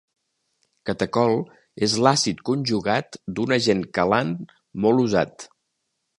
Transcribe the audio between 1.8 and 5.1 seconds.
és l'àcid conjugat d'un agent quelant molt